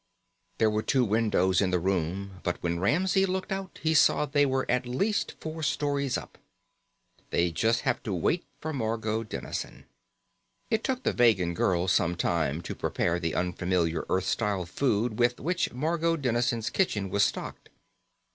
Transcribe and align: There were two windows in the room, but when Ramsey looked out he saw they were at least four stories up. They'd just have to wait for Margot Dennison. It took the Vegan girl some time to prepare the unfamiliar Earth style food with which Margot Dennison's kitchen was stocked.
There 0.57 0.71
were 0.71 0.81
two 0.81 1.05
windows 1.05 1.61
in 1.61 1.69
the 1.69 1.77
room, 1.77 2.39
but 2.41 2.57
when 2.63 2.79
Ramsey 2.79 3.27
looked 3.27 3.51
out 3.51 3.79
he 3.83 3.93
saw 3.93 4.25
they 4.25 4.47
were 4.47 4.65
at 4.67 4.87
least 4.87 5.35
four 5.39 5.61
stories 5.61 6.17
up. 6.17 6.39
They'd 7.29 7.53
just 7.53 7.81
have 7.81 8.01
to 8.01 8.11
wait 8.11 8.43
for 8.61 8.73
Margot 8.73 9.21
Dennison. 9.21 9.85
It 10.71 10.83
took 10.83 11.03
the 11.03 11.13
Vegan 11.13 11.53
girl 11.53 11.87
some 11.87 12.15
time 12.15 12.61
to 12.63 12.73
prepare 12.73 13.19
the 13.19 13.35
unfamiliar 13.35 14.05
Earth 14.09 14.25
style 14.25 14.65
food 14.65 15.19
with 15.19 15.39
which 15.39 15.71
Margot 15.71 16.17
Dennison's 16.17 16.71
kitchen 16.71 17.11
was 17.11 17.21
stocked. 17.23 17.69